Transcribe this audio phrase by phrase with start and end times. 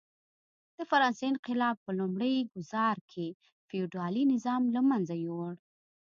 [0.77, 3.27] د فرانسې انقلاب په لومړي ګوزار کې
[3.67, 5.53] فیوډالي نظام له منځه یووړ.